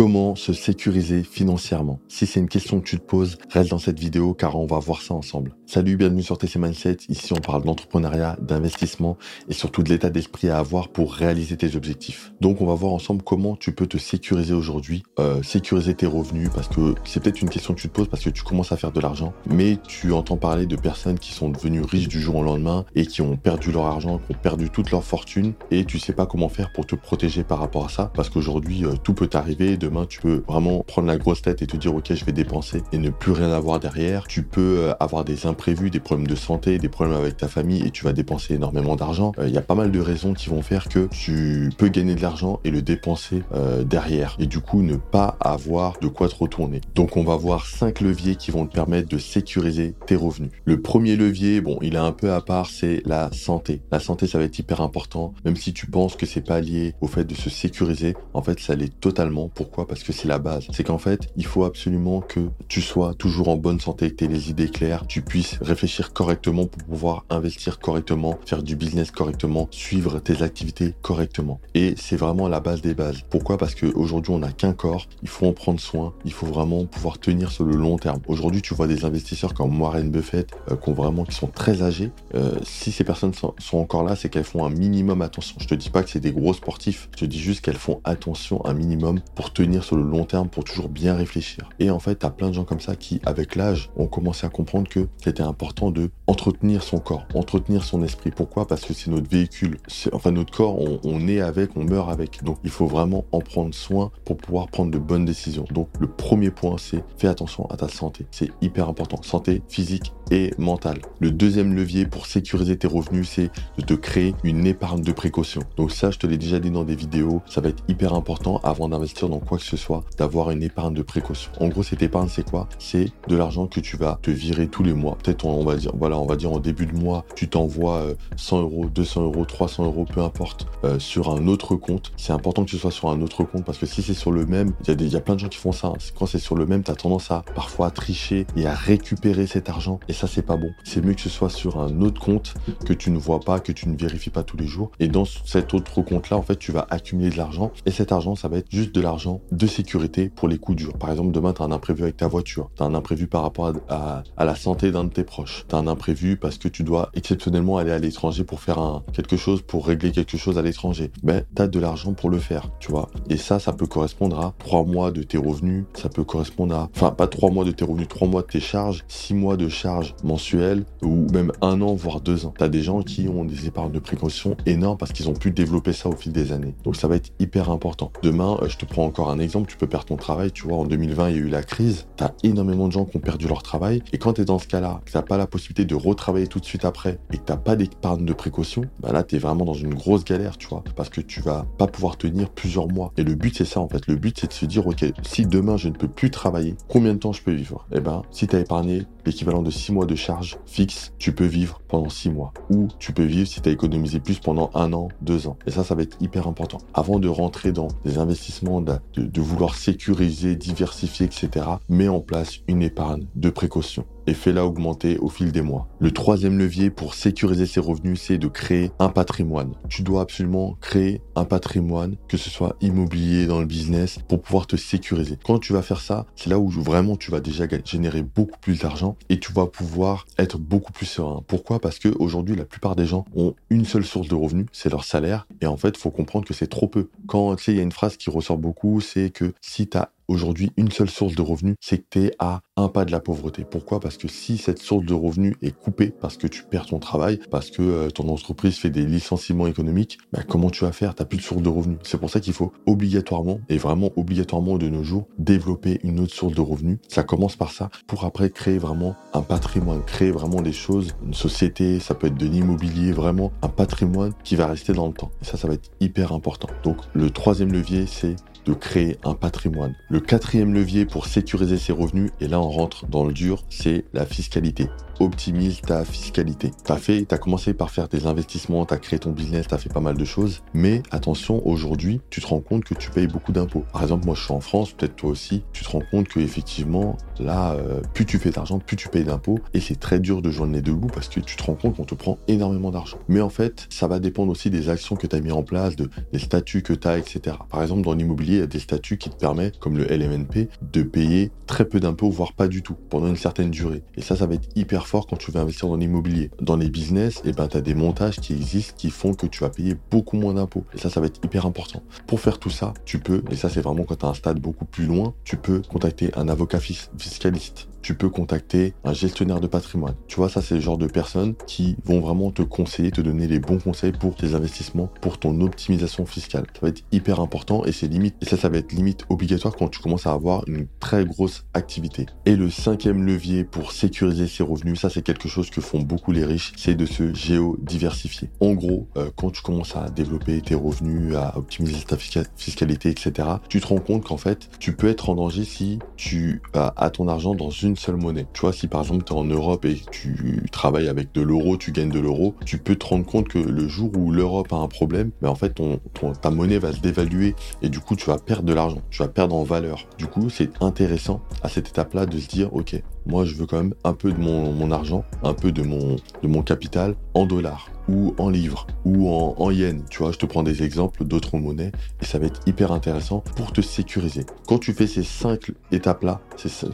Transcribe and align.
Comment 0.00 0.34
se 0.34 0.54
sécuriser 0.54 1.22
financièrement? 1.22 2.00
Si 2.08 2.24
c'est 2.24 2.40
une 2.40 2.48
question 2.48 2.80
que 2.80 2.86
tu 2.86 2.98
te 2.98 3.04
poses, 3.04 3.36
reste 3.50 3.68
dans 3.68 3.78
cette 3.78 3.98
vidéo 3.98 4.32
car 4.32 4.56
on 4.56 4.64
va 4.64 4.78
voir 4.78 5.02
ça 5.02 5.12
ensemble. 5.12 5.54
Salut, 5.66 5.98
bienvenue 5.98 6.22
sur 6.22 6.38
TC 6.38 6.58
Mindset. 6.58 6.96
Ici, 7.10 7.34
on 7.34 7.40
parle 7.40 7.64
d'entrepreneuriat, 7.64 8.38
d'investissement 8.40 9.18
et 9.50 9.52
surtout 9.52 9.82
de 9.82 9.90
l'état 9.90 10.08
d'esprit 10.08 10.48
à 10.48 10.56
avoir 10.56 10.88
pour 10.88 11.12
réaliser 11.12 11.58
tes 11.58 11.76
objectifs. 11.76 12.32
Donc, 12.40 12.62
on 12.62 12.66
va 12.66 12.72
voir 12.72 12.94
ensemble 12.94 13.22
comment 13.22 13.56
tu 13.56 13.72
peux 13.72 13.86
te 13.86 13.98
sécuriser 13.98 14.54
aujourd'hui, 14.54 15.02
euh, 15.18 15.42
sécuriser 15.42 15.92
tes 15.92 16.06
revenus 16.06 16.48
parce 16.54 16.68
que 16.68 16.94
c'est 17.04 17.22
peut-être 17.22 17.42
une 17.42 17.50
question 17.50 17.74
que 17.74 17.80
tu 17.82 17.88
te 17.90 17.92
poses 17.92 18.08
parce 18.08 18.24
que 18.24 18.30
tu 18.30 18.42
commences 18.42 18.72
à 18.72 18.78
faire 18.78 18.92
de 18.92 19.00
l'argent, 19.00 19.34
mais 19.50 19.76
tu 19.86 20.14
entends 20.14 20.38
parler 20.38 20.64
de 20.64 20.76
personnes 20.76 21.18
qui 21.18 21.32
sont 21.32 21.50
devenues 21.50 21.82
riches 21.82 22.08
du 22.08 22.22
jour 22.22 22.36
au 22.36 22.42
lendemain 22.42 22.86
et 22.94 23.04
qui 23.04 23.20
ont 23.20 23.36
perdu 23.36 23.70
leur 23.70 23.84
argent, 23.84 24.16
qui 24.16 24.34
ont 24.34 24.38
perdu 24.42 24.70
toute 24.70 24.90
leur 24.92 25.04
fortune 25.04 25.52
et 25.70 25.84
tu 25.84 25.98
sais 25.98 26.14
pas 26.14 26.24
comment 26.24 26.48
faire 26.48 26.72
pour 26.72 26.86
te 26.86 26.94
protéger 26.94 27.44
par 27.44 27.58
rapport 27.58 27.84
à 27.84 27.90
ça 27.90 28.10
parce 28.14 28.30
qu'aujourd'hui, 28.30 28.86
euh, 28.86 28.94
tout 29.04 29.12
peut 29.12 29.26
t'arriver 29.26 29.76
tu 30.08 30.20
peux 30.20 30.42
vraiment 30.48 30.82
prendre 30.86 31.08
la 31.08 31.16
grosse 31.16 31.42
tête 31.42 31.62
et 31.62 31.66
te 31.66 31.76
dire, 31.76 31.94
OK, 31.94 32.12
je 32.12 32.24
vais 32.24 32.32
dépenser 32.32 32.82
et 32.92 32.98
ne 32.98 33.10
plus 33.10 33.32
rien 33.32 33.52
avoir 33.52 33.80
derrière. 33.80 34.26
Tu 34.26 34.42
peux 34.42 34.78
euh, 34.78 34.92
avoir 35.00 35.24
des 35.24 35.46
imprévus, 35.46 35.90
des 35.90 36.00
problèmes 36.00 36.26
de 36.26 36.34
santé, 36.34 36.78
des 36.78 36.88
problèmes 36.88 37.16
avec 37.16 37.36
ta 37.36 37.48
famille 37.48 37.86
et 37.86 37.90
tu 37.90 38.04
vas 38.04 38.12
dépenser 38.12 38.54
énormément 38.54 38.96
d'argent. 38.96 39.32
Euh, 39.38 39.48
il 39.48 39.54
y 39.54 39.58
a 39.58 39.62
pas 39.62 39.74
mal 39.74 39.90
de 39.90 40.00
raisons 40.00 40.34
qui 40.34 40.48
vont 40.48 40.62
faire 40.62 40.88
que 40.88 41.08
tu 41.10 41.70
peux 41.76 41.88
gagner 41.88 42.14
de 42.14 42.22
l'argent 42.22 42.60
et 42.64 42.70
le 42.70 42.82
dépenser 42.82 43.42
euh, 43.54 43.84
derrière. 43.84 44.36
Et 44.38 44.46
du 44.46 44.60
coup, 44.60 44.82
ne 44.82 44.96
pas 44.96 45.36
avoir 45.40 45.98
de 46.00 46.08
quoi 46.08 46.28
te 46.28 46.36
retourner. 46.36 46.80
Donc, 46.94 47.16
on 47.16 47.24
va 47.24 47.36
voir 47.36 47.66
cinq 47.66 48.00
leviers 48.00 48.36
qui 48.36 48.50
vont 48.50 48.66
te 48.66 48.72
permettre 48.72 49.08
de 49.08 49.18
sécuriser 49.18 49.94
tes 50.06 50.16
revenus. 50.16 50.50
Le 50.64 50.80
premier 50.80 51.16
levier, 51.16 51.60
bon, 51.60 51.78
il 51.82 51.94
est 51.94 51.98
un 51.98 52.12
peu 52.12 52.32
à 52.32 52.40
part, 52.40 52.68
c'est 52.70 53.02
la 53.06 53.30
santé. 53.32 53.82
La 53.90 54.00
santé, 54.00 54.26
ça 54.26 54.38
va 54.38 54.44
être 54.44 54.58
hyper 54.58 54.80
important. 54.80 55.34
Même 55.44 55.56
si 55.56 55.72
tu 55.72 55.86
penses 55.86 56.16
que 56.16 56.26
c'est 56.26 56.40
pas 56.40 56.60
lié 56.60 56.94
au 57.00 57.06
fait 57.06 57.24
de 57.24 57.34
se 57.34 57.50
sécuriser, 57.50 58.14
en 58.34 58.42
fait, 58.42 58.60
ça 58.60 58.74
l'est 58.74 59.00
totalement. 59.00 59.50
Pourquoi? 59.54 59.79
Parce 59.86 60.02
que 60.02 60.12
c'est 60.12 60.28
la 60.28 60.38
base. 60.38 60.66
C'est 60.72 60.84
qu'en 60.84 60.98
fait, 60.98 61.28
il 61.36 61.46
faut 61.46 61.64
absolument 61.64 62.20
que 62.20 62.40
tu 62.68 62.80
sois 62.80 63.14
toujours 63.14 63.48
en 63.48 63.56
bonne 63.56 63.80
santé, 63.80 64.10
que 64.10 64.16
tu 64.16 64.24
aies 64.24 64.28
les 64.28 64.50
idées 64.50 64.68
claires, 64.68 65.06
tu 65.06 65.22
puisses 65.22 65.58
réfléchir 65.60 66.12
correctement 66.12 66.66
pour 66.66 66.82
pouvoir 66.84 67.24
investir 67.30 67.78
correctement, 67.78 68.38
faire 68.46 68.62
du 68.62 68.76
business 68.76 69.10
correctement, 69.10 69.68
suivre 69.70 70.18
tes 70.18 70.42
activités 70.42 70.94
correctement. 71.02 71.60
Et 71.74 71.94
c'est 71.96 72.16
vraiment 72.16 72.48
la 72.48 72.60
base 72.60 72.80
des 72.82 72.94
bases. 72.94 73.22
Pourquoi? 73.30 73.58
Parce 73.58 73.74
qu'aujourd'hui, 73.74 74.32
on 74.32 74.38
n'a 74.38 74.52
qu'un 74.52 74.72
corps, 74.72 75.06
il 75.22 75.28
faut 75.28 75.46
en 75.46 75.52
prendre 75.52 75.80
soin, 75.80 76.14
il 76.24 76.32
faut 76.32 76.46
vraiment 76.46 76.84
pouvoir 76.84 77.18
tenir 77.18 77.50
sur 77.50 77.64
le 77.64 77.76
long 77.76 77.96
terme. 77.96 78.20
Aujourd'hui, 78.26 78.62
tu 78.62 78.74
vois 78.74 78.86
des 78.86 79.04
investisseurs 79.04 79.54
comme 79.54 79.80
Warren 79.80 80.10
Buffett, 80.10 80.50
euh, 80.70 80.76
qui, 80.76 80.92
vraiment, 80.92 81.24
qui 81.24 81.34
sont 81.34 81.46
très 81.46 81.82
âgés. 81.82 82.10
Euh, 82.34 82.54
si 82.62 82.92
ces 82.92 83.04
personnes 83.04 83.32
sont, 83.34 83.54
encore 83.72 84.04
là, 84.04 84.16
c'est 84.16 84.28
qu'elles 84.28 84.44
font 84.44 84.64
un 84.64 84.70
minimum 84.70 85.22
attention. 85.22 85.56
Je 85.58 85.66
te 85.66 85.74
dis 85.74 85.90
pas 85.90 86.02
que 86.02 86.10
c'est 86.10 86.20
des 86.20 86.32
gros 86.32 86.54
sportifs, 86.54 87.08
je 87.12 87.20
te 87.20 87.24
dis 87.24 87.38
juste 87.38 87.60
qu'elles 87.62 87.76
font 87.76 88.00
attention 88.04 88.64
un 88.66 88.74
minimum 88.74 89.20
pour 89.34 89.52
tenir 89.60 89.84
sur 89.84 89.96
le 89.96 90.02
long 90.02 90.24
terme, 90.24 90.48
pour 90.48 90.64
toujours 90.64 90.88
bien 90.88 91.14
réfléchir. 91.14 91.68
Et 91.78 91.90
en 91.90 91.98
fait, 91.98 92.20
tu 92.20 92.26
as 92.26 92.30
plein 92.30 92.48
de 92.48 92.54
gens 92.54 92.64
comme 92.64 92.80
ça 92.80 92.96
qui, 92.96 93.20
avec 93.26 93.56
l'âge, 93.56 93.90
ont 93.96 94.06
commencé 94.06 94.46
à 94.46 94.48
comprendre 94.48 94.88
que 94.88 95.08
c'était 95.22 95.42
important 95.42 95.90
de 95.90 96.10
entretenir 96.26 96.82
son 96.82 96.98
corps, 96.98 97.26
entretenir 97.34 97.84
son 97.84 98.02
esprit. 98.02 98.30
Pourquoi? 98.30 98.66
Parce 98.66 98.86
que 98.86 98.94
c'est 98.94 99.10
notre 99.10 99.28
véhicule. 99.28 99.76
Enfin, 100.12 100.30
notre 100.30 100.52
corps, 100.52 100.80
on, 100.80 100.98
on 101.04 101.28
est 101.28 101.40
avec, 101.40 101.76
on 101.76 101.84
meurt 101.84 102.10
avec. 102.10 102.42
Donc, 102.42 102.56
il 102.64 102.70
faut 102.70 102.86
vraiment 102.86 103.26
en 103.32 103.40
prendre 103.40 103.74
soin 103.74 104.10
pour 104.24 104.38
pouvoir 104.38 104.68
prendre 104.68 104.90
de 104.90 104.98
bonnes 104.98 105.26
décisions. 105.26 105.66
Donc, 105.70 105.88
le 106.00 106.06
premier 106.06 106.50
point, 106.50 106.76
c'est 106.78 107.04
fais 107.18 107.28
attention 107.28 107.66
à 107.66 107.76
ta 107.76 107.88
santé. 107.88 108.24
C'est 108.30 108.50
hyper 108.62 108.88
important. 108.88 109.20
Santé 109.22 109.62
physique 109.68 110.14
et 110.30 110.54
mentale. 110.58 111.00
Le 111.18 111.30
deuxième 111.30 111.74
levier 111.74 112.06
pour 112.06 112.26
sécuriser 112.26 112.78
tes 112.78 112.86
revenus, 112.86 113.28
c'est 113.28 113.50
de 113.76 113.82
te 113.82 113.94
créer 113.94 114.34
une 114.44 114.66
épargne 114.66 115.02
de 115.02 115.12
précaution. 115.12 115.60
Donc 115.76 115.90
ça, 115.90 116.10
je 116.10 116.18
te 116.18 116.26
l'ai 116.26 116.38
déjà 116.38 116.60
dit 116.60 116.70
dans 116.70 116.84
des 116.84 116.94
vidéos, 116.94 117.42
ça 117.46 117.60
va 117.60 117.68
être 117.68 117.82
hyper 117.88 118.14
important 118.14 118.60
avant 118.62 118.88
d'investir 118.88 119.28
dans 119.28 119.40
quoi 119.50 119.58
que 119.58 119.64
ce 119.64 119.76
soit, 119.76 120.04
d'avoir 120.16 120.52
une 120.52 120.62
épargne 120.62 120.94
de 120.94 121.02
précaution. 121.02 121.50
En 121.58 121.66
gros, 121.66 121.82
cette 121.82 122.02
épargne, 122.02 122.28
c'est 122.28 122.48
quoi? 122.48 122.68
C'est 122.78 123.06
de 123.26 123.36
l'argent 123.36 123.66
que 123.66 123.80
tu 123.80 123.96
vas 123.96 124.20
te 124.22 124.30
virer 124.30 124.68
tous 124.68 124.84
les 124.84 124.92
mois. 124.92 125.18
Peut-être, 125.20 125.44
on 125.44 125.64
va 125.64 125.74
dire, 125.74 125.90
voilà, 125.98 126.18
on 126.18 126.26
va 126.26 126.36
dire 126.36 126.52
en 126.52 126.60
début 126.60 126.86
de 126.86 126.96
mois, 126.96 127.24
tu 127.34 127.48
t'envoies 127.48 128.14
100 128.36 128.58
euh, 128.58 128.62
euros, 128.62 128.86
200 128.86 129.22
euros, 129.22 129.44
300 129.44 129.86
euros, 129.86 130.04
peu 130.04 130.20
importe, 130.20 130.68
euh, 130.84 131.00
sur 131.00 131.30
un 131.30 131.48
autre 131.48 131.74
compte. 131.74 132.12
C'est 132.16 132.32
important 132.32 132.64
que 132.64 132.70
ce 132.70 132.78
soit 132.78 132.92
sur 132.92 133.10
un 133.10 133.20
autre 133.22 133.42
compte 133.42 133.64
parce 133.64 133.78
que 133.78 133.86
si 133.86 134.02
c'est 134.02 134.14
sur 134.14 134.30
le 134.30 134.46
même, 134.46 134.72
il 134.86 135.12
y, 135.12 135.16
a 135.16 135.20
plein 135.20 135.34
de 135.34 135.40
gens 135.40 135.48
qui 135.48 135.58
font 135.58 135.72
ça. 135.72 135.88
Hein. 135.88 135.98
Quand 136.16 136.26
c'est 136.26 136.38
sur 136.38 136.54
le 136.54 136.64
même, 136.64 136.84
tu 136.84 136.92
as 136.92 136.94
tendance 136.94 137.32
à 137.32 137.44
parfois 137.56 137.90
tricher 137.90 138.46
et 138.54 138.68
à 138.68 138.74
récupérer 138.74 139.48
cet 139.48 139.68
argent. 139.68 139.98
Et 140.06 140.12
ça, 140.12 140.28
c'est 140.28 140.42
pas 140.42 140.56
bon. 140.56 140.70
C'est 140.84 141.04
mieux 141.04 141.14
que 141.14 141.20
ce 141.20 141.28
soit 141.28 141.50
sur 141.50 141.80
un 141.80 142.02
autre 142.02 142.20
compte 142.20 142.54
que 142.86 142.92
tu 142.92 143.10
ne 143.10 143.18
vois 143.18 143.40
pas, 143.40 143.58
que 143.58 143.72
tu 143.72 143.88
ne 143.88 143.96
vérifies 143.96 144.30
pas 144.30 144.44
tous 144.44 144.56
les 144.56 144.68
jours. 144.68 144.92
Et 145.00 145.08
dans 145.08 145.24
cet 145.24 145.74
autre 145.74 146.02
compte-là, 146.02 146.36
en 146.36 146.42
fait, 146.42 146.56
tu 146.56 146.70
vas 146.70 146.86
accumuler 146.88 147.30
de 147.30 147.36
l'argent. 147.36 147.72
Et 147.84 147.90
cet 147.90 148.12
argent, 148.12 148.36
ça 148.36 148.46
va 148.46 148.58
être 148.58 148.70
juste 148.70 148.94
de 148.94 149.00
l'argent 149.00 149.39
de 149.52 149.66
sécurité 149.66 150.28
pour 150.28 150.48
les 150.48 150.58
coups 150.58 150.76
durs. 150.76 150.98
Par 150.98 151.10
exemple, 151.10 151.32
demain, 151.32 151.52
tu 151.52 151.62
as 151.62 151.64
un 151.64 151.72
imprévu 151.72 152.02
avec 152.02 152.16
ta 152.16 152.28
voiture. 152.28 152.70
Tu 152.76 152.82
as 152.82 152.86
un 152.86 152.94
imprévu 152.94 153.26
par 153.26 153.42
rapport 153.42 153.72
à, 153.88 154.22
la 154.38 154.54
santé 154.54 154.90
d'un 154.90 155.04
de 155.04 155.10
tes 155.10 155.24
proches. 155.24 155.64
Tu 155.68 155.74
as 155.74 155.78
un 155.78 155.86
imprévu 155.86 156.36
parce 156.36 156.58
que 156.58 156.68
tu 156.68 156.82
dois 156.82 157.10
exceptionnellement 157.14 157.78
aller 157.78 157.92
à 157.92 157.98
l'étranger 157.98 158.44
pour 158.44 158.60
faire 158.60 159.02
quelque 159.12 159.36
chose, 159.36 159.62
pour 159.62 159.86
régler 159.86 160.12
quelque 160.12 160.36
chose 160.36 160.58
à 160.58 160.62
l'étranger. 160.62 161.10
Ben, 161.22 161.44
tu 161.54 161.62
as 161.62 161.68
de 161.68 161.78
l'argent 161.78 162.12
pour 162.12 162.30
le 162.30 162.38
faire, 162.38 162.68
tu 162.80 162.90
vois. 162.90 163.10
Et 163.28 163.36
ça, 163.36 163.58
ça 163.58 163.72
peut 163.72 163.86
correspondre 163.86 164.40
à 164.40 164.54
trois 164.58 164.84
mois 164.84 165.10
de 165.10 165.22
tes 165.22 165.38
revenus. 165.38 165.84
Ça 165.94 166.08
peut 166.08 166.24
correspondre 166.24 166.74
à, 166.74 166.88
enfin, 166.94 167.10
pas 167.10 167.26
trois 167.26 167.50
mois 167.50 167.64
de 167.64 167.70
tes 167.70 167.84
revenus, 167.84 168.08
trois 168.08 168.28
mois 168.28 168.42
de 168.42 168.46
tes 168.46 168.60
charges, 168.60 169.04
six 169.08 169.34
mois 169.34 169.56
de 169.56 169.68
charges 169.68 170.14
mensuelles 170.24 170.84
ou 171.02 171.26
même 171.32 171.52
un 171.60 171.80
an, 171.80 171.94
voire 171.94 172.20
deux 172.20 172.46
ans. 172.46 172.54
Tu 172.56 172.64
as 172.64 172.68
des 172.68 172.82
gens 172.82 173.02
qui 173.02 173.28
ont 173.28 173.44
des 173.44 173.66
épargnes 173.66 173.92
de 173.92 173.98
précaution 173.98 174.56
énormes 174.66 174.98
parce 174.98 175.12
qu'ils 175.12 175.28
ont 175.28 175.34
pu 175.34 175.50
développer 175.50 175.92
ça 175.92 176.08
au 176.08 176.16
fil 176.16 176.32
des 176.32 176.52
années. 176.52 176.74
Donc 176.84 176.96
ça 176.96 177.08
va 177.08 177.16
être 177.16 177.30
hyper 177.38 177.70
important. 177.70 178.12
Demain, 178.22 178.58
euh, 178.62 178.68
je 178.68 178.76
te 178.76 178.84
prends 178.84 179.04
encore 179.04 179.29
un 179.30 179.38
exemple, 179.38 179.70
tu 179.70 179.76
peux 179.76 179.86
perdre 179.86 180.06
ton 180.06 180.16
travail, 180.16 180.52
tu 180.52 180.66
vois, 180.66 180.78
en 180.78 180.84
2020, 180.84 181.30
il 181.30 181.36
y 181.36 181.38
a 181.38 181.42
eu 181.42 181.48
la 181.48 181.62
crise, 181.62 182.06
tu 182.16 182.24
as 182.24 182.34
énormément 182.42 182.86
de 182.86 182.92
gens 182.92 183.04
qui 183.04 183.16
ont 183.16 183.20
perdu 183.20 183.46
leur 183.46 183.62
travail, 183.62 184.02
et 184.12 184.18
quand 184.18 184.34
tu 184.34 184.42
es 184.42 184.44
dans 184.44 184.58
ce 184.58 184.66
cas-là, 184.66 185.00
que 185.04 185.10
tu 185.10 185.16
n'as 185.16 185.22
pas 185.22 185.36
la 185.36 185.46
possibilité 185.46 185.84
de 185.84 185.94
retravailler 185.94 186.46
tout 186.46 186.60
de 186.60 186.64
suite 186.64 186.84
après, 186.84 187.18
et 187.32 187.38
que 187.38 187.44
tu 187.44 187.52
n'as 187.52 187.58
pas 187.58 187.76
d'épargne 187.76 188.24
de 188.24 188.32
précaution, 188.32 188.82
bah 189.00 189.12
là, 189.12 189.22
tu 189.22 189.36
es 189.36 189.38
vraiment 189.38 189.64
dans 189.64 189.74
une 189.74 189.94
grosse 189.94 190.24
galère, 190.24 190.58
tu 190.58 190.68
vois, 190.68 190.82
parce 190.96 191.08
que 191.08 191.20
tu 191.20 191.40
vas 191.40 191.66
pas 191.78 191.86
pouvoir 191.86 192.16
tenir 192.16 192.50
plusieurs 192.50 192.88
mois. 192.88 193.12
Et 193.16 193.22
le 193.22 193.34
but, 193.34 193.56
c'est 193.56 193.64
ça, 193.64 193.80
en 193.80 193.88
fait. 193.88 194.06
Le 194.06 194.16
but, 194.16 194.38
c'est 194.38 194.48
de 194.48 194.52
se 194.52 194.66
dire, 194.66 194.86
ok, 194.86 195.04
si 195.22 195.46
demain, 195.46 195.76
je 195.76 195.88
ne 195.88 195.94
peux 195.94 196.08
plus 196.08 196.30
travailler, 196.30 196.76
combien 196.88 197.14
de 197.14 197.18
temps 197.18 197.32
je 197.32 197.42
peux 197.42 197.52
vivre? 197.52 197.86
Eh 197.92 198.00
ben, 198.00 198.22
si 198.30 198.46
tu 198.46 198.56
as 198.56 198.60
épargné 198.60 199.06
l'équivalent 199.26 199.62
de 199.62 199.70
six 199.70 199.92
mois 199.92 200.06
de 200.06 200.14
charge 200.14 200.58
fixe, 200.66 201.12
tu 201.18 201.32
peux 201.32 201.44
vivre 201.44 201.80
pendant 201.88 202.08
six 202.08 202.30
mois. 202.30 202.52
Ou 202.70 202.88
tu 202.98 203.12
peux 203.12 203.24
vivre 203.24 203.48
si 203.48 203.60
tu 203.60 203.68
as 203.68 203.72
économisé 203.72 204.20
plus 204.20 204.38
pendant 204.38 204.70
un 204.74 204.92
an, 204.92 205.08
deux 205.20 205.46
ans. 205.46 205.56
Et 205.66 205.70
ça, 205.70 205.84
ça 205.84 205.94
va 205.94 206.02
être 206.02 206.16
hyper 206.20 206.46
important. 206.46 206.78
Avant 206.94 207.18
de 207.18 207.28
rentrer 207.28 207.72
dans 207.72 207.88
des 208.04 208.18
investissements, 208.18 208.80
de 208.80 209.19
vouloir 209.40 209.74
sécuriser, 209.74 210.56
diversifier, 210.56 211.26
etc., 211.26 211.66
mets 211.88 212.08
en 212.08 212.20
place 212.20 212.58
une 212.68 212.82
épargne 212.82 213.26
de 213.34 213.50
précaution 213.50 214.06
et 214.26 214.34
fais-la 214.34 214.64
augmenter 214.64 215.18
au 215.18 215.28
fil 215.28 215.52
des 215.52 215.62
mois. 215.62 215.88
Le 215.98 216.10
troisième 216.10 216.58
levier 216.58 216.90
pour 216.90 217.14
sécuriser 217.14 217.66
ses 217.66 217.80
revenus, 217.80 218.20
c'est 218.20 218.38
de 218.38 218.48
créer 218.48 218.90
un 218.98 219.08
patrimoine. 219.08 219.72
Tu 219.88 220.02
dois 220.02 220.22
absolument 220.22 220.76
créer 220.80 221.20
un 221.36 221.44
patrimoine, 221.44 222.16
que 222.28 222.36
ce 222.36 222.50
soit 222.50 222.76
immobilier 222.80 223.46
dans 223.46 223.60
le 223.60 223.66
business, 223.66 224.18
pour 224.28 224.42
pouvoir 224.42 224.66
te 224.66 224.76
sécuriser. 224.76 225.38
Quand 225.44 225.58
tu 225.58 225.72
vas 225.72 225.82
faire 225.82 226.00
ça, 226.00 226.26
c'est 226.36 226.50
là 226.50 226.58
où 226.58 226.68
vraiment 226.68 227.16
tu 227.16 227.30
vas 227.30 227.40
déjà 227.40 227.64
générer 227.84 228.22
beaucoup 228.22 228.58
plus 228.60 228.80
d'argent 228.80 229.16
et 229.28 229.38
tu 229.38 229.52
vas 229.52 229.66
pouvoir 229.66 230.26
être 230.38 230.58
beaucoup 230.58 230.92
plus 230.92 231.06
serein. 231.06 231.42
Pourquoi? 231.46 231.78
Parce 231.80 231.98
que 231.98 232.08
aujourd'hui, 232.18 232.56
la 232.56 232.64
plupart 232.64 232.96
des 232.96 233.06
gens 233.06 233.24
ont 233.34 233.54
une 233.70 233.84
seule 233.84 234.04
source 234.04 234.28
de 234.28 234.34
revenus, 234.34 234.66
c'est 234.72 234.90
leur 234.90 235.04
salaire. 235.04 235.46
Et 235.60 235.66
en 235.66 235.76
fait, 235.76 235.90
il 235.90 235.98
faut 235.98 236.10
comprendre 236.10 236.46
que 236.46 236.54
c'est 236.54 236.66
trop 236.66 236.88
peu. 236.88 237.08
Quand 237.26 237.54
tu 237.56 237.64
sais, 237.64 237.72
il 237.72 237.76
y 237.76 237.80
a 237.80 237.84
une 237.84 237.92
phrase 237.92 238.16
qui 238.16 238.30
ressort 238.30 238.58
beaucoup, 238.58 239.00
c'est 239.00 239.30
que 239.30 239.52
si 239.60 239.88
tu 239.88 239.96
as 239.96 240.10
aujourd'hui 240.30 240.70
une 240.76 240.90
seule 240.90 241.10
source 241.10 241.34
de 241.34 241.42
revenus, 241.42 241.74
c'est 241.80 241.98
que 241.98 242.06
tu 242.08 242.24
es 242.26 242.32
à 242.38 242.60
un 242.76 242.88
pas 242.88 243.04
de 243.04 243.12
la 243.12 243.20
pauvreté. 243.20 243.64
Pourquoi? 243.68 244.00
Parce 244.00 244.16
que 244.16 244.28
si 244.28 244.56
cette 244.56 244.78
source 244.78 245.04
de 245.04 245.12
revenus 245.12 245.56
est 245.60 245.76
coupée 245.76 246.12
parce 246.20 246.36
que 246.36 246.46
tu 246.46 246.62
perds 246.62 246.86
ton 246.86 246.98
travail, 246.98 247.40
parce 247.50 247.70
que 247.70 247.82
euh, 247.82 248.10
ton 248.10 248.28
entreprise 248.28 248.76
fait 248.76 248.90
des 248.90 249.04
licenciements 249.04 249.66
économiques, 249.66 250.18
bah, 250.32 250.42
comment 250.46 250.70
tu 250.70 250.84
vas 250.84 250.92
faire? 250.92 251.14
Tu 251.14 251.22
n'as 251.22 251.26
plus 251.26 251.38
de 251.38 251.42
source 251.42 251.62
de 251.62 251.68
revenus. 251.68 251.98
C'est 252.02 252.18
pour 252.18 252.30
ça 252.30 252.40
qu'il 252.40 252.52
faut 252.52 252.72
obligatoirement, 252.86 253.60
et 253.68 253.76
vraiment 253.76 254.10
obligatoirement 254.16 254.78
de 254.78 254.88
nos 254.88 255.02
jours, 255.02 255.26
développer 255.38 255.98
une 256.04 256.20
autre 256.20 256.34
source 256.34 256.54
de 256.54 256.60
revenus. 256.60 256.98
Ça 257.08 257.22
commence 257.22 257.56
par 257.56 257.72
ça 257.72 257.90
pour 258.06 258.24
après 258.24 258.50
créer 258.50 258.78
vraiment 258.78 259.16
un 259.34 259.42
patrimoine, 259.42 260.02
créer 260.04 260.30
vraiment 260.30 260.62
des 260.62 260.72
choses, 260.72 261.14
une 261.24 261.34
société, 261.34 261.98
ça 262.00 262.14
peut 262.14 262.28
être 262.28 262.38
de 262.38 262.46
l'immobilier, 262.46 263.12
vraiment 263.12 263.52
un 263.62 263.68
patrimoine 263.68 264.32
qui 264.44 264.56
va 264.56 264.66
rester 264.66 264.92
dans 264.92 265.08
le 265.08 265.12
temps. 265.12 265.30
Et 265.42 265.44
ça, 265.44 265.56
ça 265.56 265.66
va 265.66 265.74
être 265.74 265.90
hyper 266.00 266.32
important. 266.32 266.68
Donc 266.84 266.96
le 267.14 267.30
troisième 267.30 267.72
levier, 267.72 268.06
c'est 268.06 268.36
de 268.64 268.74
créer 268.74 269.18
un 269.24 269.34
patrimoine. 269.34 269.94
Le 270.08 270.20
quatrième 270.20 270.74
levier 270.74 271.06
pour 271.06 271.26
sécuriser 271.26 271.78
ses 271.78 271.92
revenus, 271.92 272.30
et 272.40 272.48
là 272.48 272.60
on 272.60 272.70
rentre 272.70 273.06
dans 273.06 273.24
le 273.24 273.32
dur, 273.32 273.64
c'est 273.68 274.04
la 274.12 274.26
fiscalité 274.26 274.88
optimise 275.20 275.80
ta 275.82 276.04
fiscalité. 276.04 276.70
Tu 276.84 276.92
as 276.92 276.96
fait, 276.96 277.24
tu 277.24 277.34
as 277.34 277.38
commencé 277.38 277.74
par 277.74 277.90
faire 277.90 278.08
des 278.08 278.26
investissements, 278.26 278.86
tu 278.86 278.94
as 278.94 278.98
créé 278.98 279.18
ton 279.18 279.30
business, 279.30 279.68
tu 279.68 279.74
as 279.74 279.78
fait 279.78 279.92
pas 279.92 280.00
mal 280.00 280.16
de 280.16 280.24
choses, 280.24 280.62
mais 280.74 281.02
attention, 281.10 281.66
aujourd'hui, 281.66 282.20
tu 282.30 282.40
te 282.40 282.46
rends 282.46 282.60
compte 282.60 282.84
que 282.84 282.94
tu 282.94 283.10
payes 283.10 283.26
beaucoup 283.26 283.52
d'impôts. 283.52 283.84
Par 283.92 284.02
exemple, 284.02 284.26
moi 284.26 284.34
je 284.34 284.42
suis 284.42 284.52
en 284.52 284.60
France, 284.60 284.92
peut-être 284.92 285.16
toi 285.16 285.30
aussi, 285.30 285.62
tu 285.72 285.84
te 285.84 285.90
rends 285.90 286.02
compte 286.10 286.28
que 286.28 286.40
effectivement, 286.40 287.16
là, 287.38 287.72
euh, 287.72 288.00
plus 288.14 288.26
tu 288.26 288.38
fais 288.38 288.50
d'argent, 288.50 288.78
plus 288.78 288.96
tu 288.96 289.08
payes 289.08 289.24
d'impôts, 289.24 289.58
et 289.74 289.80
c'est 289.80 289.98
très 289.98 290.20
dur 290.20 290.42
de 290.42 290.50
joindre 290.50 290.72
les 290.72 290.82
deux 290.82 290.94
bouts 290.94 291.10
parce 291.12 291.28
que 291.28 291.40
tu 291.40 291.56
te 291.56 291.62
rends 291.62 291.74
compte 291.74 291.96
qu'on 291.96 292.04
te 292.04 292.14
prend 292.14 292.38
énormément 292.48 292.90
d'argent. 292.90 293.18
Mais 293.28 293.40
en 293.40 293.50
fait, 293.50 293.86
ça 293.90 294.06
va 294.06 294.18
dépendre 294.18 294.50
aussi 294.50 294.70
des 294.70 294.88
actions 294.88 295.16
que 295.16 295.26
tu 295.26 295.36
as 295.36 295.40
mis 295.40 295.52
en 295.52 295.62
place, 295.62 295.96
de, 295.96 296.08
des 296.32 296.38
statuts 296.38 296.82
que 296.82 296.92
tu 296.92 297.06
as, 297.06 297.18
etc. 297.18 297.56
Par 297.68 297.82
exemple, 297.82 298.02
dans 298.02 298.14
l'immobilier, 298.14 298.49
des 298.58 298.78
statuts 298.78 299.18
qui 299.18 299.30
te 299.30 299.36
permettent, 299.36 299.78
comme 299.78 299.96
le 299.96 300.04
LMNP, 300.04 300.68
de 300.92 301.02
payer 301.02 301.50
très 301.66 301.84
peu 301.84 302.00
d'impôts, 302.00 302.30
voire 302.30 302.52
pas 302.52 302.68
du 302.68 302.82
tout, 302.82 302.96
pendant 303.08 303.28
une 303.28 303.36
certaine 303.36 303.70
durée. 303.70 304.02
Et 304.16 304.22
ça, 304.22 304.36
ça 304.36 304.46
va 304.46 304.54
être 304.54 304.68
hyper 304.76 305.06
fort 305.06 305.26
quand 305.26 305.36
tu 305.36 305.50
veux 305.50 305.60
investir 305.60 305.88
dans 305.88 305.96
l'immobilier. 305.96 306.50
Dans 306.60 306.76
les 306.76 306.90
business, 306.90 307.38
et 307.44 307.50
eh 307.50 307.52
ben, 307.52 307.68
tu 307.68 307.76
as 307.76 307.80
des 307.80 307.94
montages 307.94 308.40
qui 308.40 308.52
existent 308.52 308.94
qui 308.96 309.10
font 309.10 309.34
que 309.34 309.46
tu 309.46 309.60
vas 309.60 309.70
payer 309.70 309.96
beaucoup 310.10 310.36
moins 310.36 310.54
d'impôts. 310.54 310.84
Et 310.94 310.98
ça, 310.98 311.10
ça 311.10 311.20
va 311.20 311.26
être 311.26 311.40
hyper 311.44 311.66
important. 311.66 312.02
Pour 312.26 312.40
faire 312.40 312.58
tout 312.58 312.70
ça, 312.70 312.94
tu 313.04 313.18
peux, 313.18 313.42
et 313.50 313.56
ça 313.56 313.68
c'est 313.68 313.80
vraiment 313.80 314.04
quand 314.04 314.16
tu 314.16 314.26
as 314.26 314.28
un 314.28 314.34
stade 314.34 314.58
beaucoup 314.58 314.84
plus 314.84 315.06
loin, 315.06 315.34
tu 315.44 315.56
peux 315.56 315.80
contacter 315.80 316.30
un 316.36 316.48
avocat 316.48 316.80
fiscaliste 316.80 317.88
tu 318.02 318.14
peux 318.14 318.28
contacter 318.28 318.94
un 319.04 319.12
gestionnaire 319.12 319.60
de 319.60 319.66
patrimoine. 319.66 320.14
Tu 320.26 320.36
vois, 320.36 320.48
ça, 320.48 320.62
c'est 320.62 320.74
le 320.74 320.80
genre 320.80 320.98
de 320.98 321.06
personnes 321.06 321.54
qui 321.66 321.96
vont 322.04 322.20
vraiment 322.20 322.50
te 322.50 322.62
conseiller, 322.62 323.10
te 323.10 323.20
donner 323.20 323.46
les 323.46 323.58
bons 323.58 323.78
conseils 323.78 324.12
pour 324.12 324.34
tes 324.34 324.54
investissements, 324.54 325.10
pour 325.20 325.38
ton 325.38 325.60
optimisation 325.60 326.26
fiscale. 326.26 326.64
Ça 326.74 326.80
va 326.82 326.88
être 326.88 327.02
hyper 327.12 327.40
important 327.40 327.84
et 327.84 327.92
c'est 327.92 328.08
limite, 328.08 328.36
et 328.40 328.44
ça, 328.44 328.56
ça 328.56 328.68
va 328.68 328.78
être 328.78 328.92
limite 328.92 329.24
obligatoire 329.28 329.74
quand 329.76 329.88
tu 329.88 330.00
commences 330.00 330.26
à 330.26 330.32
avoir 330.32 330.66
une 330.66 330.86
très 330.98 331.24
grosse 331.24 331.64
activité. 331.74 332.26
Et 332.46 332.56
le 332.56 332.70
cinquième 332.70 333.24
levier 333.24 333.64
pour 333.64 333.92
sécuriser 333.92 334.46
ses 334.46 334.62
revenus, 334.62 335.00
ça, 335.00 335.10
c'est 335.10 335.22
quelque 335.22 335.48
chose 335.48 335.70
que 335.70 335.80
font 335.80 336.00
beaucoup 336.00 336.32
les 336.32 336.44
riches, 336.44 336.72
c'est 336.76 336.94
de 336.94 337.06
se 337.06 337.34
géodiversifier. 337.34 338.50
En 338.60 338.72
gros, 338.72 339.08
euh, 339.16 339.30
quand 339.36 339.50
tu 339.50 339.62
commences 339.62 339.96
à 339.96 340.10
développer 340.10 340.60
tes 340.60 340.74
revenus, 340.74 341.36
à 341.36 341.56
optimiser 341.56 342.02
ta 342.04 342.16
fiscalité, 342.16 343.10
etc., 343.10 343.48
tu 343.68 343.80
te 343.80 343.86
rends 343.86 343.98
compte 343.98 344.24
qu'en 344.24 344.36
fait, 344.36 344.68
tu 344.78 344.94
peux 344.94 345.08
être 345.08 345.30
en 345.30 345.34
danger 345.34 345.64
si 345.64 345.98
tu 346.16 346.62
as 346.74 347.10
ton 347.10 347.28
argent 347.28 347.54
dans 347.54 347.70
une 347.70 347.96
seule 347.96 348.16
monnaie. 348.16 348.46
Tu 348.52 348.62
vois, 348.62 348.72
si 348.72 348.86
par 348.86 349.02
exemple 349.02 349.24
tu 349.24 349.32
es 349.32 349.36
en 349.36 349.44
Europe 349.44 349.84
et 349.84 350.00
tu 350.10 350.62
travailles 350.72 351.08
avec 351.08 351.32
de 351.32 351.40
l'euro, 351.40 351.76
tu 351.76 351.92
gagnes 351.92 352.10
de 352.10 352.20
l'euro, 352.20 352.54
tu 352.64 352.78
peux 352.78 352.96
te 352.96 353.06
rendre 353.06 353.24
compte 353.24 353.48
que 353.48 353.58
le 353.58 353.88
jour 353.88 354.10
où 354.16 354.30
l'Europe 354.30 354.72
a 354.72 354.76
un 354.76 354.88
problème, 354.88 355.30
mais 355.40 355.46
ben, 355.46 355.50
en 355.50 355.54
fait 355.54 355.70
ton, 355.70 356.00
ta 356.40 356.50
monnaie 356.50 356.78
va 356.78 356.92
se 356.92 357.00
dévaluer 357.00 357.54
et 357.82 357.88
du 357.88 358.00
coup 358.00 358.16
tu 358.16 358.26
vas 358.26 358.29
perdre 358.38 358.64
de 358.64 358.72
l'argent, 358.72 359.00
tu 359.10 359.22
vas 359.22 359.28
perdre 359.28 359.54
en 359.54 359.64
valeur. 359.64 360.06
Du 360.18 360.26
coup, 360.26 360.50
c'est 360.50 360.70
intéressant 360.82 361.40
à 361.62 361.68
cette 361.68 361.88
étape-là 361.88 362.26
de 362.26 362.38
se 362.38 362.48
dire, 362.48 362.74
ok, 362.74 363.02
moi 363.26 363.44
je 363.44 363.54
veux 363.54 363.66
quand 363.66 363.78
même 363.78 363.94
un 364.04 364.12
peu 364.12 364.32
de 364.32 364.38
mon, 364.38 364.72
mon 364.72 364.90
argent, 364.90 365.24
un 365.42 365.54
peu 365.54 365.72
de 365.72 365.82
mon, 365.82 366.16
de 366.42 366.48
mon 366.48 366.62
capital 366.62 367.14
en 367.34 367.46
dollars 367.46 367.88
ou 368.10 368.34
en 368.38 368.48
livres 368.48 368.86
ou 369.04 369.28
en, 369.28 369.54
en 369.58 369.70
yens. 369.70 370.02
Tu 370.10 370.18
vois, 370.18 370.32
je 370.32 370.38
te 370.38 370.46
prends 370.46 370.62
des 370.62 370.82
exemples 370.82 371.24
d'autres 371.24 371.56
monnaies 371.56 371.92
et 372.20 372.24
ça 372.24 372.38
va 372.38 372.46
être 372.46 372.60
hyper 372.66 372.92
intéressant 372.92 373.42
pour 373.56 373.72
te 373.72 373.80
sécuriser. 373.80 374.44
Quand 374.66 374.78
tu 374.78 374.92
fais 374.92 375.06
ces 375.06 375.22
cinq 375.22 375.72
étapes-là, 375.92 376.40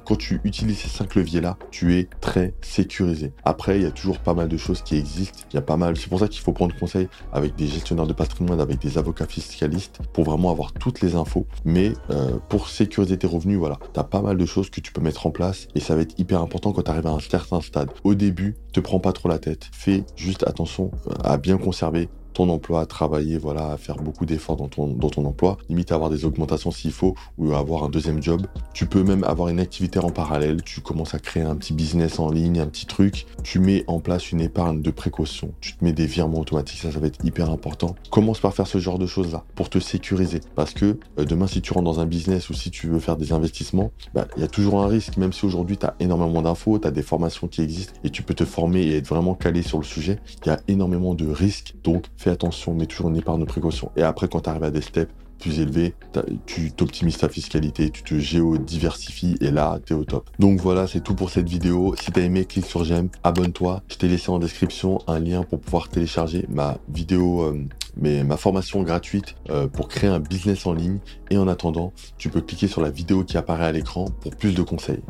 quand 0.04 0.16
tu 0.16 0.40
utilises 0.44 0.78
ces 0.78 0.88
cinq 0.88 1.14
leviers-là, 1.14 1.56
tu 1.70 1.98
es 1.98 2.08
très 2.20 2.54
sécurisé. 2.60 3.32
Après, 3.44 3.78
il 3.78 3.82
y 3.82 3.86
a 3.86 3.90
toujours 3.90 4.18
pas 4.18 4.34
mal 4.34 4.48
de 4.48 4.56
choses 4.56 4.82
qui 4.82 4.96
existent. 4.96 5.40
Il 5.52 5.54
y 5.54 5.58
a 5.58 5.62
pas 5.62 5.76
mal. 5.76 5.96
C'est 5.96 6.08
pour 6.08 6.20
ça 6.20 6.28
qu'il 6.28 6.42
faut 6.42 6.52
prendre 6.52 6.74
conseil 6.76 7.08
avec 7.32 7.56
des 7.56 7.66
gestionnaires 7.66 8.06
de 8.06 8.12
patrimoine, 8.12 8.60
avec 8.60 8.78
des 8.80 8.98
avocats 8.98 9.26
fiscalistes 9.26 10.00
pour 10.12 10.24
vraiment 10.24 10.50
avoir 10.50 10.72
toutes 10.72 11.00
les 11.00 11.14
infos. 11.14 11.46
Mais 11.64 11.92
euh, 12.10 12.38
pour 12.48 12.68
sécuriser 12.68 13.18
tes 13.18 13.26
revenus, 13.26 13.58
voilà, 13.58 13.78
tu 13.94 14.00
as 14.00 14.04
pas 14.04 14.22
mal 14.22 14.36
de 14.36 14.46
choses 14.46 14.70
que 14.70 14.80
tu 14.80 14.92
peux 14.92 15.00
mettre 15.00 15.26
en 15.26 15.30
place 15.30 15.68
et 15.74 15.80
ça 15.80 15.94
va 15.94 16.02
être 16.02 16.18
hyper 16.18 16.40
important 16.40 16.72
quand 16.72 16.82
tu 16.82 16.90
arrives 16.90 17.06
à 17.06 17.10
un 17.10 17.20
certain 17.20 17.60
stade. 17.60 17.90
Au 18.04 18.14
début, 18.14 18.56
te 18.76 18.80
prends 18.80 19.00
pas 19.00 19.12
trop 19.12 19.28
la 19.28 19.38
tête. 19.38 19.68
Fais 19.72 20.04
juste 20.16 20.46
attention 20.46 20.90
à 21.24 21.38
bien 21.38 21.56
conserver 21.56 22.08
ton 22.36 22.50
emploi, 22.50 22.82
à 22.82 22.86
travailler, 22.86 23.38
voilà, 23.38 23.72
à 23.72 23.76
faire 23.78 23.96
beaucoup 23.96 24.26
d'efforts 24.26 24.56
dans 24.56 24.68
ton, 24.68 24.88
dans 24.88 25.08
ton 25.08 25.24
emploi, 25.24 25.56
limite 25.70 25.90
avoir 25.90 26.10
des 26.10 26.26
augmentations 26.26 26.70
s'il 26.70 26.92
faut, 26.92 27.14
ou 27.38 27.54
avoir 27.54 27.84
un 27.84 27.88
deuxième 27.88 28.22
job. 28.22 28.46
Tu 28.74 28.84
peux 28.84 29.02
même 29.02 29.24
avoir 29.24 29.48
une 29.48 29.58
activité 29.58 29.98
en 30.00 30.10
parallèle, 30.10 30.62
tu 30.62 30.82
commences 30.82 31.14
à 31.14 31.18
créer 31.18 31.44
un 31.44 31.56
petit 31.56 31.72
business 31.72 32.18
en 32.18 32.30
ligne, 32.30 32.60
un 32.60 32.66
petit 32.66 32.84
truc, 32.84 33.26
tu 33.42 33.58
mets 33.58 33.84
en 33.86 34.00
place 34.00 34.32
une 34.32 34.42
épargne 34.42 34.82
de 34.82 34.90
précaution, 34.90 35.54
tu 35.62 35.74
te 35.74 35.82
mets 35.82 35.94
des 35.94 36.04
virements 36.04 36.40
automatiques, 36.40 36.80
ça, 36.80 36.92
ça 36.92 36.98
va 36.98 37.06
être 37.06 37.24
hyper 37.24 37.50
important. 37.50 37.94
Commence 38.10 38.40
par 38.40 38.52
faire 38.52 38.66
ce 38.66 38.76
genre 38.76 38.98
de 38.98 39.06
choses-là 39.06 39.44
pour 39.54 39.70
te 39.70 39.78
sécuriser. 39.78 40.40
Parce 40.54 40.74
que 40.74 40.98
euh, 41.18 41.24
demain, 41.24 41.46
si 41.46 41.62
tu 41.62 41.72
rentres 41.72 41.86
dans 41.86 42.00
un 42.00 42.06
business 42.06 42.50
ou 42.50 42.54
si 42.54 42.70
tu 42.70 42.88
veux 42.88 43.00
faire 43.00 43.16
des 43.16 43.32
investissements, 43.32 43.92
bah, 44.12 44.28
il 44.36 44.42
y 44.42 44.44
a 44.44 44.48
toujours 44.48 44.82
un 44.82 44.88
risque, 44.88 45.16
même 45.16 45.32
si 45.32 45.46
aujourd'hui 45.46 45.78
tu 45.78 45.86
as 45.86 45.94
énormément 46.00 46.42
d'infos, 46.42 46.78
tu 46.78 46.86
as 46.86 46.90
des 46.90 47.02
formations 47.02 47.48
qui 47.48 47.62
existent 47.62 47.94
et 48.04 48.10
tu 48.10 48.22
peux 48.22 48.34
te 48.34 48.44
former 48.44 48.82
et 48.82 48.96
être 48.98 49.08
vraiment 49.08 49.34
calé 49.34 49.62
sur 49.62 49.78
le 49.78 49.84
sujet, 49.84 50.18
il 50.44 50.48
y 50.48 50.50
a 50.50 50.60
énormément 50.68 51.14
de 51.14 51.26
risques. 51.26 51.74
Donc, 51.82 52.04
attention, 52.30 52.74
mets 52.74 52.86
toujours 52.86 53.08
une 53.08 53.16
épargne 53.16 53.40
de 53.40 53.44
précaution. 53.44 53.90
Et 53.96 54.02
après, 54.02 54.28
quand 54.28 54.40
tu 54.40 54.50
arrives 54.50 54.64
à 54.64 54.70
des 54.70 54.80
steps 54.80 55.12
plus 55.38 55.60
élevés, 55.60 55.94
tu 56.46 56.72
t'optimises 56.72 57.18
ta 57.18 57.28
fiscalité, 57.28 57.90
tu 57.90 58.02
te 58.02 58.18
géodiversifies 58.18 59.36
et 59.40 59.50
là, 59.50 59.78
tu 59.84 59.92
es 59.92 59.96
au 59.96 60.04
top. 60.04 60.30
Donc 60.38 60.60
voilà, 60.60 60.86
c'est 60.86 61.00
tout 61.00 61.14
pour 61.14 61.30
cette 61.30 61.48
vidéo. 61.48 61.94
Si 62.00 62.10
tu 62.10 62.20
as 62.20 62.22
aimé, 62.22 62.44
clique 62.44 62.66
sur 62.66 62.84
j'aime, 62.84 63.08
abonne-toi. 63.22 63.82
Je 63.88 63.96
t'ai 63.96 64.08
laissé 64.08 64.30
en 64.30 64.38
description 64.38 64.98
un 65.06 65.18
lien 65.18 65.42
pour 65.42 65.60
pouvoir 65.60 65.88
télécharger 65.88 66.46
ma 66.48 66.78
vidéo, 66.88 67.42
euh, 67.42 67.64
mais 67.96 68.24
ma 68.24 68.36
formation 68.36 68.82
gratuite 68.82 69.34
euh, 69.50 69.66
pour 69.68 69.88
créer 69.88 70.10
un 70.10 70.20
business 70.20 70.66
en 70.66 70.72
ligne. 70.72 70.98
Et 71.30 71.38
en 71.38 71.48
attendant, 71.48 71.92
tu 72.18 72.28
peux 72.28 72.40
cliquer 72.40 72.68
sur 72.68 72.80
la 72.80 72.90
vidéo 72.90 73.24
qui 73.24 73.36
apparaît 73.36 73.66
à 73.66 73.72
l'écran 73.72 74.06
pour 74.20 74.34
plus 74.36 74.54
de 74.54 74.62
conseils. 74.62 75.02